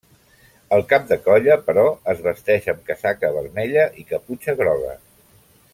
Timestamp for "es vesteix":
2.13-2.67